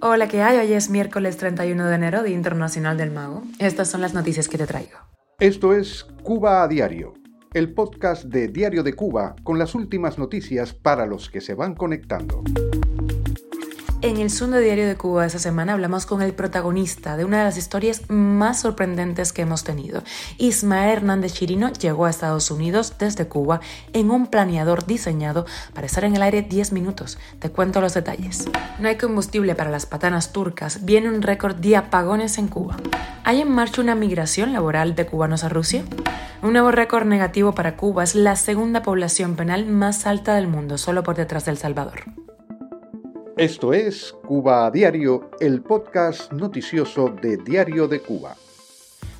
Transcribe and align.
Hola, 0.00 0.26
¿qué 0.26 0.42
hay? 0.42 0.58
Hoy 0.58 0.72
es 0.72 0.90
miércoles 0.90 1.36
31 1.36 1.86
de 1.86 1.94
enero, 1.94 2.24
Día 2.24 2.34
Internacional 2.34 2.96
del 2.96 3.12
Mago. 3.12 3.44
Estas 3.60 3.88
son 3.88 4.00
las 4.00 4.12
noticias 4.12 4.48
que 4.48 4.58
te 4.58 4.66
traigo. 4.66 4.98
Esto 5.38 5.74
es 5.74 6.04
Cuba 6.24 6.64
a 6.64 6.68
Diario, 6.68 7.14
el 7.52 7.72
podcast 7.72 8.24
de 8.24 8.48
Diario 8.48 8.82
de 8.82 8.94
Cuba 8.94 9.36
con 9.44 9.60
las 9.60 9.76
últimas 9.76 10.18
noticias 10.18 10.74
para 10.74 11.06
los 11.06 11.30
que 11.30 11.40
se 11.40 11.54
van 11.54 11.76
conectando. 11.76 12.42
En 14.04 14.18
el 14.18 14.28
de 14.28 14.60
Diario 14.60 14.86
de 14.86 14.96
Cuba 14.96 15.24
esa 15.24 15.38
semana 15.38 15.72
hablamos 15.72 16.04
con 16.04 16.20
el 16.20 16.34
protagonista 16.34 17.16
de 17.16 17.24
una 17.24 17.38
de 17.38 17.44
las 17.44 17.56
historias 17.56 18.02
más 18.10 18.60
sorprendentes 18.60 19.32
que 19.32 19.40
hemos 19.40 19.64
tenido. 19.64 20.02
Ismael 20.36 20.98
Hernández 20.98 21.32
Chirino 21.32 21.72
llegó 21.72 22.04
a 22.04 22.10
Estados 22.10 22.50
Unidos 22.50 22.96
desde 22.98 23.28
Cuba 23.28 23.60
en 23.94 24.10
un 24.10 24.26
planeador 24.26 24.84
diseñado 24.84 25.46
para 25.72 25.86
estar 25.86 26.04
en 26.04 26.14
el 26.14 26.20
aire 26.20 26.42
10 26.42 26.72
minutos. 26.72 27.16
Te 27.38 27.48
cuento 27.48 27.80
los 27.80 27.94
detalles. 27.94 28.46
No 28.78 28.88
hay 28.88 28.98
combustible 28.98 29.54
para 29.54 29.70
las 29.70 29.86
patanas 29.86 30.32
turcas. 30.32 30.84
Viene 30.84 31.08
un 31.08 31.22
récord 31.22 31.56
de 31.56 31.74
apagones 31.78 32.36
en 32.36 32.48
Cuba. 32.48 32.76
¿Hay 33.24 33.40
en 33.40 33.50
marcha 33.50 33.80
una 33.80 33.94
migración 33.94 34.52
laboral 34.52 34.96
de 34.96 35.06
cubanos 35.06 35.44
a 35.44 35.48
Rusia? 35.48 35.82
Un 36.42 36.52
nuevo 36.52 36.70
récord 36.70 37.06
negativo 37.06 37.54
para 37.54 37.78
Cuba 37.78 38.04
es 38.04 38.14
la 38.14 38.36
segunda 38.36 38.82
población 38.82 39.34
penal 39.34 39.64
más 39.64 40.06
alta 40.06 40.34
del 40.34 40.46
mundo, 40.46 40.76
solo 40.76 41.02
por 41.02 41.16
detrás 41.16 41.46
del 41.46 41.56
Salvador. 41.56 42.23
Esto 43.36 43.72
es 43.72 44.12
Cuba 44.28 44.64
a 44.64 44.70
Diario, 44.70 45.28
el 45.40 45.60
podcast 45.60 46.32
noticioso 46.32 47.08
de 47.08 47.36
Diario 47.36 47.88
de 47.88 48.00
Cuba. 48.00 48.36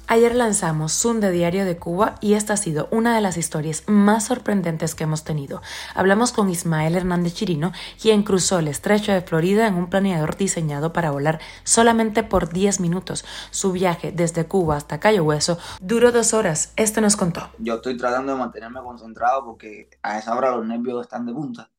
Ayer 0.06 0.36
lanzamos 0.36 0.92
Zoom 0.92 1.18
de 1.18 1.32
Diario 1.32 1.64
de 1.64 1.78
Cuba 1.78 2.14
y 2.20 2.34
esta 2.34 2.52
ha 2.52 2.56
sido 2.56 2.86
una 2.92 3.16
de 3.16 3.20
las 3.20 3.36
historias 3.36 3.82
más 3.88 4.26
sorprendentes 4.26 4.94
que 4.94 5.02
hemos 5.02 5.24
tenido. 5.24 5.62
Hablamos 5.96 6.30
con 6.30 6.48
Ismael 6.48 6.94
Hernández 6.94 7.34
Chirino, 7.34 7.72
quien 8.00 8.22
cruzó 8.22 8.60
el 8.60 8.68
estrecho 8.68 9.10
de 9.10 9.20
Florida 9.20 9.66
en 9.66 9.74
un 9.74 9.90
planeador 9.90 10.36
diseñado 10.36 10.92
para 10.92 11.10
volar 11.10 11.40
solamente 11.64 12.22
por 12.22 12.50
10 12.50 12.78
minutos. 12.78 13.24
Su 13.50 13.72
viaje 13.72 14.12
desde 14.12 14.46
Cuba 14.46 14.76
hasta 14.76 15.00
Cayo 15.00 15.24
Hueso 15.24 15.58
duró 15.80 16.12
dos 16.12 16.34
horas. 16.34 16.72
Esto 16.76 17.00
nos 17.00 17.16
contó. 17.16 17.50
Yo 17.58 17.74
estoy 17.74 17.96
tratando 17.96 18.30
de 18.34 18.38
mantenerme 18.38 18.80
concentrado 18.80 19.44
porque 19.44 19.90
a 20.04 20.20
esa 20.20 20.36
hora 20.36 20.54
los 20.54 20.64
nervios 20.64 21.02
están 21.02 21.26
de 21.26 21.32
punta 21.32 21.73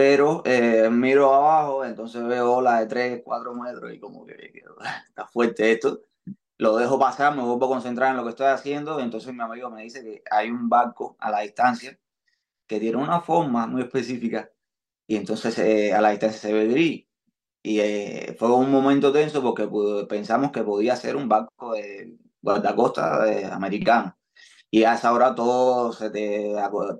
pero 0.00 0.40
eh, 0.46 0.88
miro 0.90 1.34
abajo, 1.34 1.84
entonces 1.84 2.24
veo 2.24 2.54
olas 2.54 2.80
de 2.80 2.86
3, 2.86 3.22
4 3.22 3.54
metros 3.54 3.92
y 3.92 4.00
como 4.00 4.24
que, 4.24 4.62
está 5.08 5.26
fuerte 5.26 5.72
esto. 5.72 6.00
Lo 6.56 6.76
dejo 6.78 6.98
pasar, 6.98 7.36
me 7.36 7.42
vuelvo 7.42 7.66
a 7.66 7.68
concentrar 7.68 8.10
en 8.10 8.16
lo 8.16 8.24
que 8.24 8.30
estoy 8.30 8.46
haciendo, 8.46 8.98
entonces 8.98 9.34
mi 9.34 9.42
amigo 9.42 9.68
me 9.70 9.82
dice 9.82 10.02
que 10.02 10.22
hay 10.30 10.50
un 10.50 10.70
barco 10.70 11.16
a 11.20 11.30
la 11.30 11.40
distancia 11.40 11.98
que 12.66 12.80
tiene 12.80 12.96
una 12.96 13.20
forma 13.20 13.66
muy 13.66 13.82
específica 13.82 14.50
y 15.06 15.16
entonces 15.16 15.58
eh, 15.58 15.92
a 15.92 16.00
la 16.00 16.10
distancia 16.12 16.40
se 16.40 16.52
ve 16.54 16.66
gris. 16.68 17.06
Y 17.62 17.80
eh, 17.80 18.36
fue 18.38 18.50
un 18.54 18.70
momento 18.70 19.12
tenso 19.12 19.42
porque 19.42 19.68
pensamos 20.08 20.50
que 20.52 20.62
podía 20.62 20.96
ser 20.96 21.16
un 21.16 21.28
barco 21.28 21.74
de 21.74 22.16
guardacosta 22.40 23.54
americano 23.54 24.16
y 24.70 24.84
a 24.84 24.94
esa 24.94 25.12
hora 25.12 25.34
todo 25.34 25.92
se 25.92 26.10
te 26.10 26.54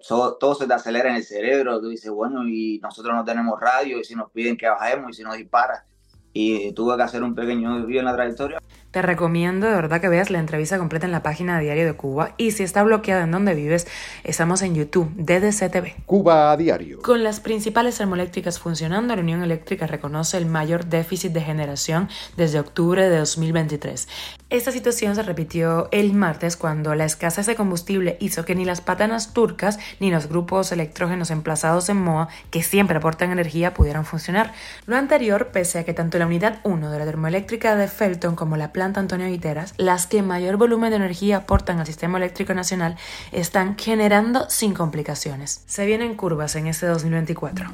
todo 0.08 0.54
se 0.54 0.66
te 0.66 0.74
acelera 0.74 1.10
en 1.10 1.16
el 1.16 1.24
cerebro, 1.24 1.80
tú 1.80 1.88
dices, 1.88 2.10
bueno, 2.10 2.46
y 2.46 2.80
nosotros 2.82 3.14
no 3.14 3.24
tenemos 3.24 3.60
radio, 3.60 4.00
y 4.00 4.04
si 4.04 4.14
nos 4.14 4.30
piden 4.30 4.56
que 4.56 4.68
bajemos, 4.68 5.10
y 5.10 5.14
si 5.14 5.22
nos 5.22 5.36
dispara, 5.36 5.84
y 6.32 6.72
tuve 6.72 6.96
que 6.96 7.02
hacer 7.02 7.22
un 7.22 7.34
pequeño 7.34 7.78
desvío 7.78 8.00
en 8.00 8.06
la 8.06 8.14
trayectoria. 8.14 8.60
Te 8.90 9.02
recomiendo 9.02 9.68
de 9.68 9.74
verdad 9.74 10.00
que 10.00 10.08
veas 10.08 10.30
la 10.30 10.40
entrevista 10.40 10.78
completa 10.78 11.06
en 11.06 11.12
la 11.12 11.22
página 11.22 11.56
de 11.56 11.64
Diario 11.64 11.86
de 11.86 11.94
Cuba 11.94 12.34
y 12.38 12.50
si 12.50 12.64
está 12.64 12.82
bloqueada 12.82 13.22
en 13.22 13.30
donde 13.30 13.54
vives, 13.54 13.86
estamos 14.24 14.62
en 14.62 14.74
YouTube, 14.74 15.12
DDCTV. 15.14 16.05
Cuba 16.06 16.50
a 16.50 16.56
Diario. 16.56 17.00
Con 17.02 17.22
las 17.22 17.38
principales 17.38 17.98
termoeléctricas 17.98 18.58
funcionando, 18.58 19.14
la 19.14 19.22
Unión 19.22 19.44
Eléctrica 19.44 19.86
reconoce 19.86 20.38
el 20.38 20.46
mayor 20.46 20.86
déficit 20.86 21.32
de 21.32 21.40
generación 21.40 22.08
desde 22.36 22.58
octubre 22.58 23.08
de 23.08 23.18
2023. 23.18 24.08
Esta 24.50 24.72
situación 24.72 25.14
se 25.14 25.22
repitió 25.22 25.88
el 25.92 26.12
martes 26.12 26.56
cuando 26.56 26.96
la 26.96 27.04
escasez 27.04 27.46
de 27.46 27.54
combustible 27.54 28.16
hizo 28.18 28.44
que 28.44 28.56
ni 28.56 28.64
las 28.64 28.80
patanas 28.80 29.33
turcas 29.33 29.78
ni 30.00 30.11
los 30.11 30.27
grupos 30.27 30.72
electrógenos 30.72 31.30
emplazados 31.30 31.88
en 31.88 31.98
MOA, 31.98 32.28
que 32.50 32.64
siempre 32.64 32.96
aportan 32.96 33.30
energía, 33.30 33.74
pudieran 33.74 34.05
funcionar. 34.05 34.52
Lo 34.86 34.96
anterior, 34.96 35.50
pese 35.52 35.78
a 35.78 35.84
que 35.84 35.94
tanto 35.94 36.18
la 36.18 36.27
unidad 36.27 36.58
1 36.64 36.90
de 36.90 36.98
la 36.98 37.05
termoeléctrica 37.05 37.77
de 37.77 37.86
Felton 37.86 38.34
como 38.34 38.56
la 38.56 38.72
planta 38.72 38.98
Antonio 38.98 39.28
Guiteras, 39.28 39.72
las 39.77 40.08
que 40.08 40.20
mayor 40.20 40.56
volumen 40.56 40.90
de 40.90 40.96
energía 40.96 41.36
aportan 41.36 41.78
al 41.78 41.86
sistema 41.86 42.18
eléctrico 42.18 42.52
nacional, 42.52 42.96
están 43.30 43.78
generando 43.78 44.50
sin 44.50 44.74
complicaciones. 44.74 45.62
Se 45.66 45.86
vienen 45.86 46.16
curvas 46.16 46.56
en 46.56 46.66
este 46.66 46.86
2024. 46.86 47.70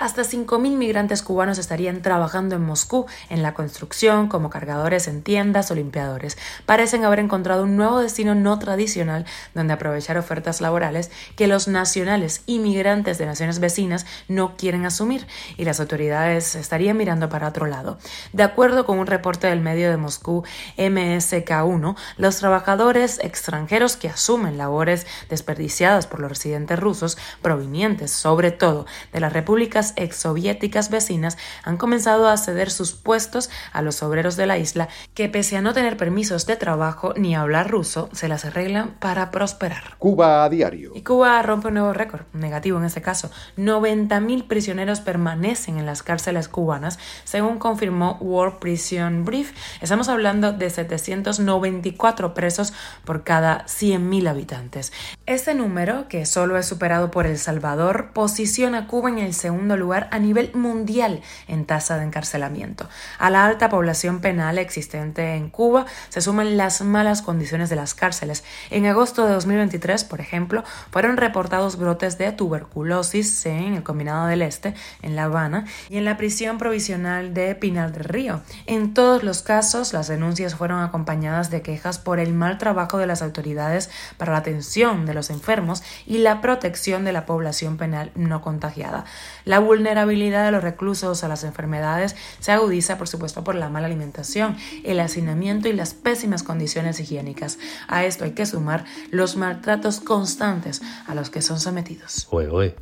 Hasta 0.00 0.22
5.000 0.22 0.76
migrantes 0.76 1.22
cubanos 1.22 1.58
estarían 1.58 2.02
trabajando 2.02 2.54
en 2.54 2.62
Moscú 2.64 3.06
en 3.30 3.42
la 3.42 3.54
construcción, 3.54 4.28
como 4.28 4.48
cargadores 4.48 5.08
en 5.08 5.22
tiendas 5.22 5.72
o 5.72 5.74
limpiadores. 5.74 6.38
Parecen 6.66 7.04
haber 7.04 7.18
encontrado 7.18 7.64
un 7.64 7.76
nuevo 7.76 7.98
destino 7.98 8.36
no 8.36 8.60
tradicional 8.60 9.26
donde 9.56 9.72
aprovechar 9.72 10.16
ofertas 10.16 10.60
laborales 10.60 11.10
que 11.34 11.48
los 11.48 11.66
nacionales 11.66 12.42
inmigrantes 12.46 13.18
de 13.18 13.26
naciones 13.26 13.58
vecinas 13.58 14.06
no 14.28 14.56
quieren 14.56 14.86
asumir 14.86 15.26
y 15.56 15.64
las 15.64 15.80
autoridades 15.80 16.54
estarían 16.54 16.96
mirando 16.96 17.28
para 17.28 17.48
otro 17.48 17.66
lado. 17.66 17.98
De 18.32 18.44
acuerdo 18.44 18.86
con 18.86 19.00
un 19.00 19.06
reporte 19.08 19.48
del 19.48 19.60
medio 19.60 19.90
de 19.90 19.96
Moscú 19.96 20.44
MSK1, 20.76 21.96
los 22.18 22.36
trabajadores 22.36 23.18
extranjeros 23.18 23.96
que 23.96 24.08
asumen 24.08 24.58
labores 24.58 25.08
desperdiciadas 25.28 26.06
por 26.06 26.20
los 26.20 26.30
residentes 26.30 26.78
rusos 26.78 27.18
provenientes 27.42 28.12
sobre 28.12 28.52
todo 28.52 28.86
de 29.12 29.18
las 29.18 29.32
repúblicas 29.32 29.87
exsoviéticas 29.96 30.90
vecinas 30.90 31.38
han 31.64 31.76
comenzado 31.76 32.28
a 32.28 32.36
ceder 32.36 32.70
sus 32.70 32.92
puestos 32.92 33.50
a 33.72 33.82
los 33.82 34.02
obreros 34.02 34.36
de 34.36 34.46
la 34.46 34.58
isla 34.58 34.88
que 35.14 35.28
pese 35.28 35.56
a 35.56 35.62
no 35.62 35.74
tener 35.74 35.96
permisos 35.96 36.46
de 36.46 36.56
trabajo 36.56 37.14
ni 37.16 37.34
hablar 37.34 37.70
ruso, 37.70 38.08
se 38.12 38.28
las 38.28 38.44
arreglan 38.44 38.96
para 38.98 39.30
prosperar. 39.30 39.96
Cuba 39.98 40.44
a 40.44 40.48
diario. 40.48 40.92
Y 40.94 41.02
Cuba 41.02 41.40
rompe 41.42 41.68
un 41.68 41.74
nuevo 41.74 41.92
récord, 41.92 42.22
negativo 42.32 42.78
en 42.78 42.84
este 42.84 43.02
caso. 43.02 43.30
90.000 43.56 44.46
prisioneros 44.46 45.00
permanecen 45.00 45.78
en 45.78 45.86
las 45.86 46.02
cárceles 46.02 46.48
cubanas, 46.48 46.98
según 47.24 47.58
confirmó 47.58 48.18
World 48.20 48.58
Prison 48.58 49.24
Brief. 49.24 49.52
Estamos 49.80 50.08
hablando 50.08 50.52
de 50.52 50.70
794 50.70 52.34
presos 52.34 52.72
por 53.04 53.24
cada 53.24 53.64
100.000 53.66 54.28
habitantes. 54.28 54.92
Este 55.26 55.54
número, 55.54 56.08
que 56.08 56.26
solo 56.26 56.56
es 56.56 56.66
superado 56.66 57.10
por 57.10 57.26
El 57.26 57.38
Salvador, 57.38 58.10
posiciona 58.12 58.78
a 58.78 58.86
Cuba 58.86 59.08
en 59.08 59.18
el 59.18 59.34
segundo 59.34 59.76
lugar 59.78 60.08
a 60.10 60.18
nivel 60.18 60.50
mundial 60.54 61.22
en 61.46 61.64
tasa 61.64 61.96
de 61.96 62.04
encarcelamiento. 62.04 62.88
A 63.18 63.30
la 63.30 63.44
alta 63.44 63.68
población 63.68 64.20
penal 64.20 64.58
existente 64.58 65.34
en 65.34 65.50
Cuba 65.50 65.86
se 66.08 66.20
suman 66.20 66.56
las 66.56 66.82
malas 66.82 67.22
condiciones 67.22 67.70
de 67.70 67.76
las 67.76 67.94
cárceles. 67.94 68.44
En 68.70 68.86
agosto 68.86 69.26
de 69.26 69.32
2023, 69.32 70.04
por 70.04 70.20
ejemplo, 70.20 70.64
fueron 70.90 71.16
reportados 71.16 71.76
brotes 71.76 72.18
de 72.18 72.32
tuberculosis 72.32 73.46
en 73.46 73.74
el 73.74 73.82
Combinado 73.82 74.26
del 74.26 74.42
Este, 74.42 74.74
en 75.02 75.16
La 75.16 75.24
Habana, 75.24 75.66
y 75.88 75.98
en 75.98 76.04
la 76.04 76.16
prisión 76.16 76.58
provisional 76.58 77.34
de 77.34 77.54
Pinar 77.54 77.92
del 77.92 78.04
Río. 78.04 78.42
En 78.66 78.94
todos 78.94 79.22
los 79.22 79.42
casos, 79.42 79.92
las 79.92 80.08
denuncias 80.08 80.54
fueron 80.54 80.80
acompañadas 80.80 81.50
de 81.50 81.62
quejas 81.62 81.98
por 81.98 82.18
el 82.20 82.34
mal 82.34 82.58
trabajo 82.58 82.98
de 82.98 83.06
las 83.06 83.22
autoridades 83.22 83.90
para 84.16 84.32
la 84.32 84.38
atención 84.38 85.06
de 85.06 85.14
los 85.14 85.30
enfermos 85.30 85.82
y 86.06 86.18
la 86.18 86.40
protección 86.40 87.04
de 87.04 87.12
la 87.12 87.26
población 87.26 87.76
penal 87.76 88.10
no 88.14 88.42
contagiada. 88.42 89.04
La 89.44 89.60
vulnerabilidad 89.68 90.46
de 90.46 90.50
los 90.50 90.62
reclusos 90.62 91.22
a 91.22 91.28
las 91.28 91.44
enfermedades 91.44 92.16
se 92.40 92.52
agudiza, 92.52 92.96
por 92.96 93.06
supuesto, 93.06 93.44
por 93.44 93.54
la 93.54 93.68
mala 93.68 93.86
alimentación, 93.86 94.56
el 94.82 94.98
hacinamiento 94.98 95.68
y 95.68 95.74
las 95.74 95.92
pésimas 95.92 96.42
condiciones 96.42 96.98
higiénicas. 97.00 97.58
A 97.86 98.04
esto 98.04 98.24
hay 98.24 98.30
que 98.32 98.46
sumar 98.46 98.86
los 99.10 99.36
maltratos 99.36 100.00
constantes 100.00 100.80
a 101.06 101.14
los 101.14 101.28
que 101.28 101.42
son 101.42 101.60
sometidos. 101.60 102.28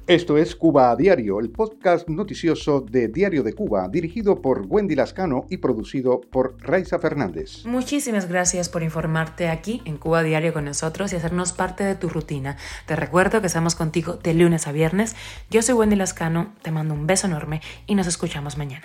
Esto 0.06 0.38
es 0.38 0.54
Cuba 0.54 0.92
a 0.92 0.96
Diario, 0.96 1.40
el 1.40 1.50
podcast 1.50 2.08
noticioso 2.08 2.80
de 2.80 3.08
Diario 3.08 3.42
de 3.42 3.52
Cuba, 3.52 3.88
dirigido 3.88 4.40
por 4.40 4.64
Wendy 4.68 4.94
Lascano 4.94 5.46
y 5.50 5.56
producido 5.56 6.20
por 6.20 6.56
Raiza 6.60 7.00
Fernández. 7.00 7.66
Muchísimas 7.66 8.28
gracias 8.28 8.68
por 8.68 8.84
informarte 8.84 9.48
aquí 9.48 9.82
en 9.86 9.96
Cuba 9.96 10.20
a 10.20 10.22
Diario 10.22 10.52
con 10.52 10.64
nosotros 10.64 11.12
y 11.12 11.16
hacernos 11.16 11.52
parte 11.52 11.82
de 11.82 11.96
tu 11.96 12.08
rutina. 12.08 12.56
Te 12.86 12.94
recuerdo 12.94 13.40
que 13.40 13.48
estamos 13.48 13.74
contigo 13.74 14.14
de 14.22 14.34
lunes 14.34 14.68
a 14.68 14.72
viernes. 14.72 15.16
Yo 15.50 15.62
soy 15.62 15.74
Wendy 15.74 15.96
Lascano, 15.96 16.52
te 16.62 16.75
mando 16.76 16.94
un 16.94 17.06
beso 17.06 17.26
enorme 17.26 17.60
y 17.86 17.94
nos 17.94 18.06
escuchamos 18.06 18.56
mañana. 18.56 18.84